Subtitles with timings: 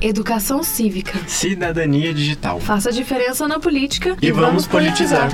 [0.00, 1.18] Educação cívica.
[1.26, 2.60] Cidadania digital.
[2.60, 5.28] Faça diferença na política e, vamos politizar.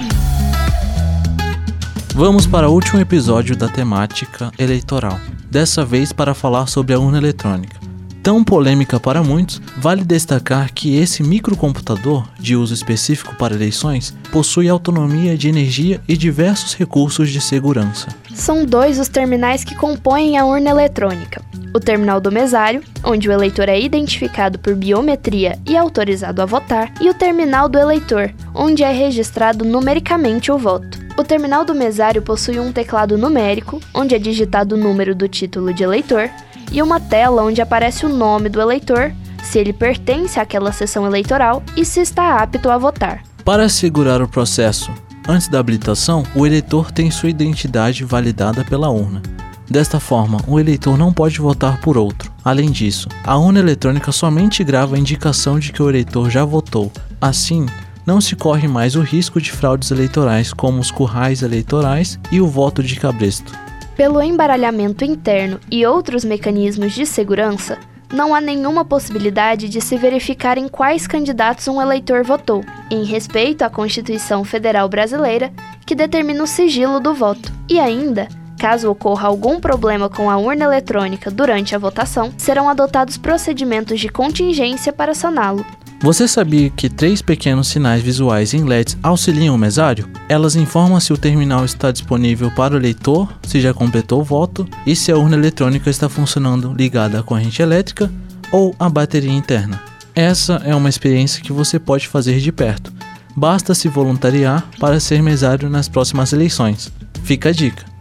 [2.15, 5.21] Vamos para o último episódio da temática eleitoral.
[5.51, 7.79] Dessa vez para falar sobre a urna eletrônica.
[8.23, 14.67] Tão polêmica para muitos, vale destacar que esse microcomputador, de uso específico para eleições, possui
[14.67, 18.09] autonomia de energia e diversos recursos de segurança.
[18.35, 21.43] São dois os terminais que compõem a urna eletrônica:
[21.75, 26.95] o terminal do mesário, onde o eleitor é identificado por biometria e autorizado a votar,
[27.01, 31.03] e o terminal do eleitor, onde é registrado numericamente o voto.
[31.19, 35.75] O terminal do mesário possui um teclado numérico, onde é digitado o número do título
[35.75, 36.31] de eleitor,
[36.71, 41.63] e uma tela onde aparece o nome do eleitor, se ele pertence àquela sessão eleitoral
[41.77, 43.23] e se está apto a votar.
[43.45, 44.93] Para assegurar o processo,
[45.29, 49.21] antes da habilitação, o eleitor tem sua identidade validada pela urna.
[49.69, 52.31] Desta forma, o eleitor não pode votar por outro.
[52.45, 56.93] Além disso, a urna eletrônica somente grava a indicação de que o eleitor já votou.
[57.21, 57.67] Assim,
[58.07, 62.47] não se corre mais o risco de fraudes eleitorais como os currais eleitorais e o
[62.47, 63.53] voto de cabresto.
[63.97, 67.79] Pelo embaralhamento interno e outros mecanismos de segurança,
[68.13, 73.63] não há nenhuma possibilidade de se verificar em quais candidatos um eleitor votou, em respeito
[73.63, 75.53] à Constituição Federal Brasileira,
[75.87, 77.53] que determina o sigilo do voto.
[77.69, 78.29] E ainda,
[78.65, 84.09] caso ocorra algum problema com a urna eletrônica durante a votação, serão adotados procedimentos de
[84.09, 85.67] contingência para saná-lo,
[86.01, 90.09] você sabia que três pequenos sinais visuais em LEDs auxiliam o mesário?
[90.29, 94.69] Elas informam se o terminal está disponível para o leitor, se já completou o voto
[94.87, 98.11] e se a urna eletrônica está funcionando ligada à corrente elétrica
[98.53, 99.83] ou à bateria interna.
[100.15, 102.93] Essa é uma experiência que você pode fazer de perto.
[103.35, 106.93] Basta se voluntariar para ser mesário nas próximas eleições.
[107.23, 107.94] Fica a dica.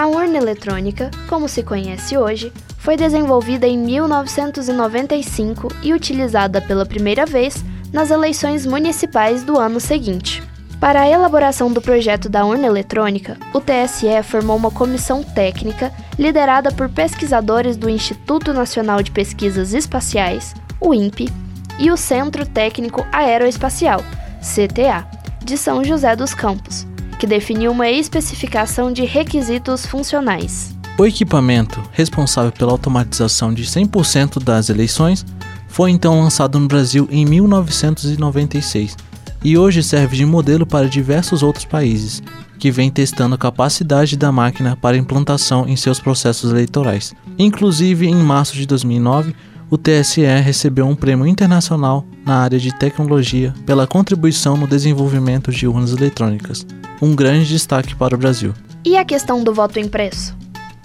[0.00, 7.26] A urna eletrônica, como se conhece hoje, foi desenvolvida em 1995 e utilizada pela primeira
[7.26, 10.42] vez nas eleições municipais do ano seguinte.
[10.80, 16.72] Para a elaboração do projeto da urna eletrônica, o TSE formou uma comissão técnica liderada
[16.72, 21.30] por pesquisadores do Instituto Nacional de Pesquisas Espaciais, o INPE,
[21.78, 24.00] e o Centro Técnico Aeroespacial,
[24.40, 25.06] CTA,
[25.44, 26.86] de São José dos Campos,
[27.20, 30.74] que definiu uma especificação de requisitos funcionais.
[30.98, 35.26] O equipamento, responsável pela automatização de 100% das eleições,
[35.68, 38.96] foi então lançado no Brasil em 1996
[39.44, 42.22] e hoje serve de modelo para diversos outros países,
[42.58, 47.14] que vêm testando a capacidade da máquina para implantação em seus processos eleitorais.
[47.38, 49.34] Inclusive, em março de 2009,
[49.70, 55.66] o TSE recebeu um prêmio internacional na área de tecnologia pela contribuição no desenvolvimento de
[55.68, 56.66] urnas eletrônicas,
[57.00, 58.52] um grande destaque para o Brasil.
[58.84, 60.36] E a questão do voto impresso?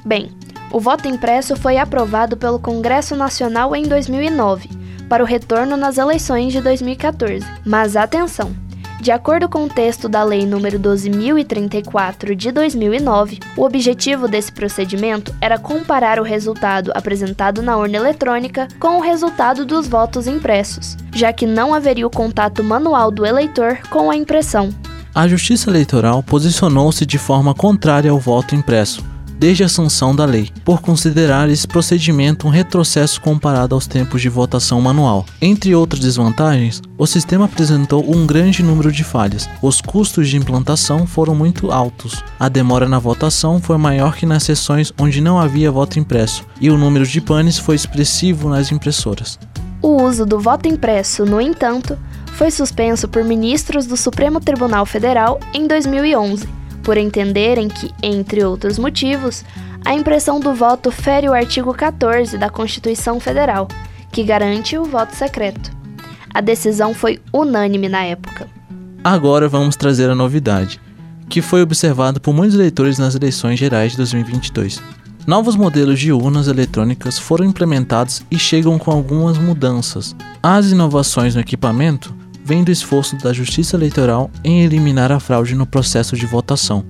[0.06, 0.30] Bem,
[0.72, 4.70] o voto impresso foi aprovado pelo Congresso Nacional em 2009,
[5.10, 7.46] para o retorno nas eleições de 2014.
[7.66, 8.65] Mas atenção!
[9.02, 15.34] De acordo com o texto da Lei nº 12.034 de 2009, o objetivo desse procedimento
[15.40, 21.32] era comparar o resultado apresentado na urna eletrônica com o resultado dos votos impressos, já
[21.32, 24.74] que não haveria o contato manual do eleitor com a impressão.
[25.14, 29.15] A Justiça Eleitoral posicionou-se de forma contrária ao voto impresso
[29.46, 34.28] desde a sanção da lei, por considerar esse procedimento um retrocesso comparado aos tempos de
[34.28, 35.24] votação manual.
[35.40, 39.48] Entre outras desvantagens, o sistema apresentou um grande número de falhas.
[39.62, 42.24] Os custos de implantação foram muito altos.
[42.40, 46.72] A demora na votação foi maior que nas sessões onde não havia voto impresso, e
[46.72, 49.38] o número de panes foi expressivo nas impressoras.
[49.80, 51.96] O uso do voto impresso, no entanto,
[52.34, 58.78] foi suspenso por ministros do Supremo Tribunal Federal em 2011 por entenderem que, entre outros
[58.78, 59.44] motivos,
[59.84, 63.68] a impressão do voto fere o artigo 14 da Constituição Federal,
[64.12, 65.72] que garante o voto secreto.
[66.32, 68.48] A decisão foi unânime na época.
[69.04, 70.80] Agora vamos trazer a novidade,
[71.28, 74.82] que foi observado por muitos eleitores nas eleições gerais de 2022.
[75.26, 80.16] Novos modelos de urnas eletrônicas foram implementados e chegam com algumas mudanças.
[80.42, 82.14] As inovações no equipamento
[82.46, 86.86] vem do esforço da Justiça Eleitoral em eliminar a fraude no processo de votação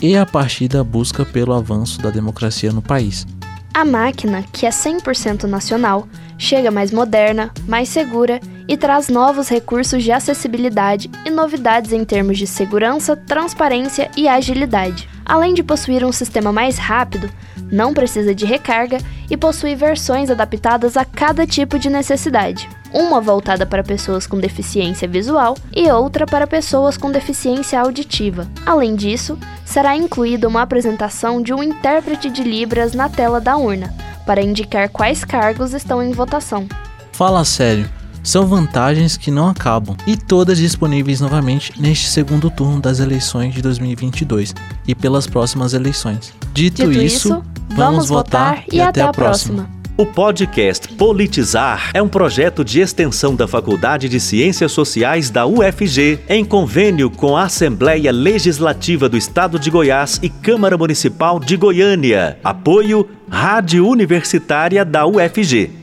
[0.00, 3.26] e a partir da busca pelo avanço da democracia no país.
[3.74, 6.06] A máquina, que é 100% nacional,
[6.38, 12.38] chega mais moderna, mais segura e traz novos recursos de acessibilidade e novidades em termos
[12.38, 15.08] de segurança, transparência e agilidade.
[15.24, 17.28] Além de possuir um sistema mais rápido,
[17.70, 18.98] não precisa de recarga
[19.28, 25.06] e possui versões adaptadas a cada tipo de necessidade uma voltada para pessoas com deficiência
[25.06, 28.46] visual e outra para pessoas com deficiência auditiva.
[28.66, 33.94] Além disso, será incluída uma apresentação de um intérprete de Libras na tela da urna,
[34.26, 36.66] para indicar quais cargos estão em votação.
[37.12, 37.88] Fala sério.
[38.22, 43.62] São vantagens que não acabam e todas disponíveis novamente neste segundo turno das eleições de
[43.62, 44.54] 2022
[44.86, 46.32] e pelas próximas eleições.
[46.52, 49.79] Dito, Dito isso, isso, vamos votar e até a próxima.
[50.00, 56.20] O podcast Politizar é um projeto de extensão da Faculdade de Ciências Sociais da UFG,
[56.26, 62.38] em convênio com a Assembleia Legislativa do Estado de Goiás e Câmara Municipal de Goiânia.
[62.42, 65.79] Apoio Rádio Universitária da UFG.